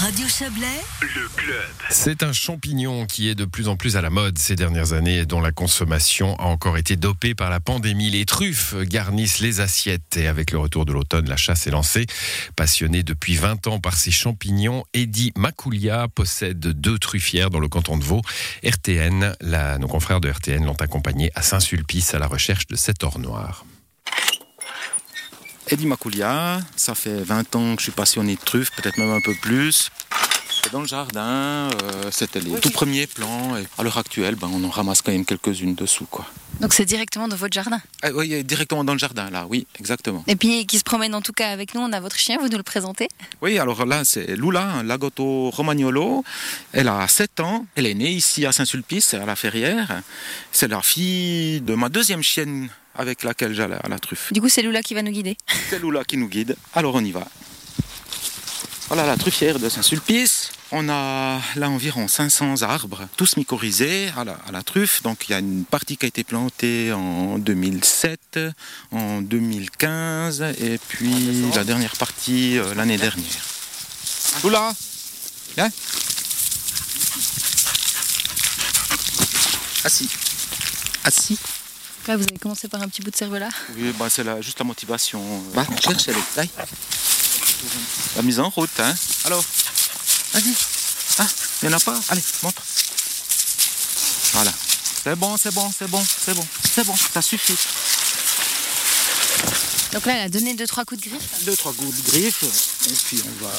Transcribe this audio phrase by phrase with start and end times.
[0.00, 1.62] Radio Chablais, Le club.
[1.90, 5.18] C'est un champignon qui est de plus en plus à la mode ces dernières années
[5.18, 8.08] et dont la consommation a encore été dopée par la pandémie.
[8.10, 12.06] Les truffes garnissent les assiettes et avec le retour de l'automne, la chasse est lancée.
[12.56, 17.98] Passionné depuis 20 ans par ces champignons, Eddie Macoulia possède deux truffières dans le canton
[17.98, 18.22] de Vaud.
[18.64, 23.04] RTN, la- nos confrères de RTN l'ont accompagné à Saint-Sulpice à la recherche de cet
[23.04, 23.66] or noir.
[25.70, 29.20] Eddie Macoulia, ça fait 20 ans que je suis passionné de truffes, peut-être même un
[29.20, 29.90] peu plus.
[30.66, 33.56] Et Dans le jardin, euh, c'était les tout premiers plants.
[33.56, 36.06] Et à l'heure actuelle, ben, on en ramasse quand même quelques-unes dessous.
[36.10, 36.26] Quoi.
[36.60, 37.80] Donc c'est directement dans votre jardin?
[38.02, 40.24] Ah, oui, directement dans le jardin, là, oui, exactement.
[40.26, 42.48] Et puis qui se promène en tout cas avec nous, on a votre chien, vous
[42.48, 43.06] nous le présentez?
[43.40, 46.24] Oui, alors là, c'est Lula, un Lagotto Romagnolo.
[46.72, 47.64] Elle a 7 ans.
[47.76, 50.02] Elle est née ici à Saint-Sulpice, à la Ferrière.
[50.50, 54.32] C'est la fille de ma deuxième chienne avec laquelle j'allais à la truffe.
[54.32, 55.36] Du coup c'est Lula qui va nous guider.
[55.68, 56.56] C'est Lula qui nous guide.
[56.74, 57.26] Alors on y va.
[58.88, 60.50] Voilà la truffière de Saint-Sulpice.
[60.72, 65.02] On a là environ 500 arbres, tous mycorhizés à la, à la truffe.
[65.02, 68.38] Donc il y a une partie qui a été plantée en 2007,
[68.92, 73.44] en 2015 et puis la dernière partie euh, l'année dernière.
[74.44, 74.72] Lula
[75.56, 75.70] Viens
[79.84, 80.08] Assis.
[81.04, 81.38] Assis.
[82.08, 83.50] Là vous avez commencé par un petit bout de cervelas.
[83.76, 85.22] Oui, bah, c'est la- juste la motivation.
[85.52, 86.50] Va, cherche les tailles.
[88.16, 88.94] La mise en route, hein.
[89.26, 89.44] Alors,
[90.32, 90.52] vas-y.
[91.18, 91.26] Ah,
[91.62, 92.62] il n'y en a pas Allez, montre.
[94.32, 94.52] Voilà.
[95.04, 97.56] C'est bon, c'est bon, c'est bon, c'est bon, c'est bon, ça suffit.
[99.92, 101.44] Donc là elle a donné deux trois coups de griffe.
[101.44, 102.42] Deux, trois gouttes de griffe,
[102.88, 103.50] et puis on va,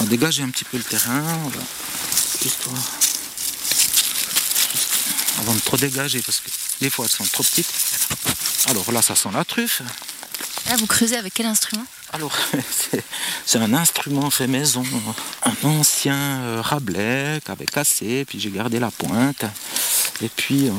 [0.00, 1.22] on va dégager un petit peu le terrain.
[1.44, 1.60] On va.
[2.42, 2.58] Juste
[5.40, 7.72] avant de trop dégager, parce que des fois elles sont trop petites.
[8.68, 9.82] Alors là, ça sent la truffe.
[10.68, 11.84] Là vous creusez avec quel instrument?
[12.12, 12.32] Alors,
[13.46, 14.84] c'est- un instrument fait maison,
[15.44, 19.44] un ancien euh, Rabelais qui avait cassé, puis j'ai gardé la pointe.
[20.22, 20.70] Et puis,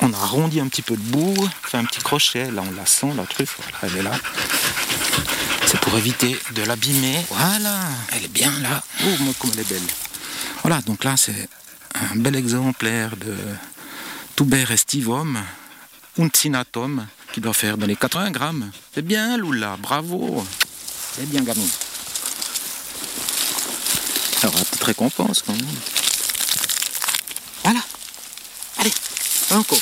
[0.00, 2.50] on, on a arrondi un petit peu de bout, fait un petit crochet.
[2.50, 4.12] Là, on la sent, la truffe, voilà, elle est là.
[5.66, 7.24] C'est pour éviter de l'abîmer.
[7.30, 7.80] Voilà,
[8.12, 8.82] elle est bien là.
[9.04, 9.82] Oh, comme elle est belle.
[10.62, 11.48] Voilà, donc là, c'est
[12.12, 13.34] un bel exemplaire de
[14.36, 15.38] Tuber estivum,
[16.18, 18.70] uncinatum, qui doit faire dans les 80 grammes.
[18.92, 20.44] C'est bien, Lula, bravo.
[21.16, 21.66] C'est bien, gamin.
[24.42, 25.66] Alors, petite récompense, quand même.
[27.62, 27.80] Voilà.
[28.78, 28.92] Allez,
[29.50, 29.78] encore.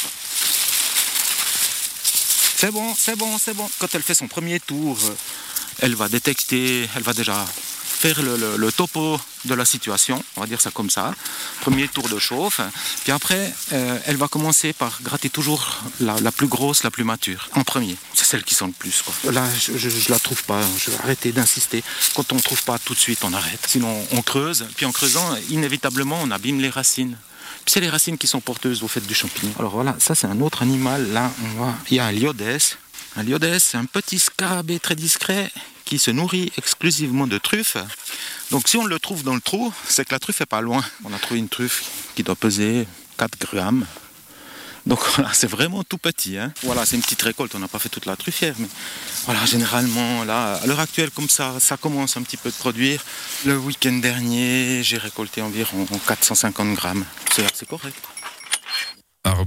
[2.56, 3.68] C'est bon, c'est bon, c'est bon.
[3.78, 5.16] Quand elle fait son premier tour, euh,
[5.80, 7.44] elle va détecter, elle va déjà
[8.02, 11.14] faire le, topo de la situation, on va dire ça comme ça.
[11.60, 12.60] Premier tour de chauffe.
[13.04, 17.48] Puis après, euh, elle va commencer par gratter toujours la, plus grosse, la plus mature,
[17.54, 17.96] en premier.
[18.14, 19.04] C'est celle qui sent le plus.
[19.30, 20.60] Là, je, je la trouve pas.
[20.78, 21.84] Je vais arrêter d'insister.
[22.16, 23.60] Quand on ne trouve pas tout de suite, on arrête.
[23.68, 24.66] Sinon, on creuse.
[24.76, 27.16] Puis en creusant, inévitablement, on abîme les racines.
[27.64, 29.52] Puis c'est les racines qui sont porteuses au fait du champignon.
[29.60, 31.12] Alors voilà, ça c'est un autre animal.
[31.12, 32.76] Là, on voit, il y a un liodès.
[33.14, 35.52] Un liodès, c'est un petit scarabée très discret
[35.98, 37.76] se nourrit exclusivement de truffes.
[38.50, 40.84] Donc si on le trouve dans le trou, c'est que la truffe est pas loin.
[41.04, 42.86] On a trouvé une truffe qui doit peser
[43.18, 43.86] 4 grammes.
[44.84, 46.36] Donc voilà, c'est vraiment tout petit.
[46.38, 46.52] hein.
[46.62, 48.54] Voilà, c'est une petite récolte, on n'a pas fait toute la truffière.
[48.58, 48.66] Mais
[49.26, 53.04] voilà, généralement, là, à l'heure actuelle, comme ça, ça commence un petit peu de produire.
[53.44, 57.04] Le week-end dernier, j'ai récolté environ 450 grammes.
[57.34, 57.96] C'est c'est correct.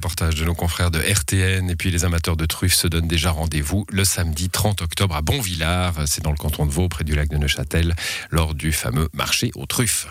[0.05, 3.07] Un reportage de nos confrères de RTN et puis les amateurs de truffes se donnent
[3.07, 7.03] déjà rendez-vous le samedi 30 octobre à Bonvillard, c'est dans le canton de Vaud près
[7.03, 7.95] du lac de Neuchâtel
[8.29, 10.03] lors du fameux marché aux truffes.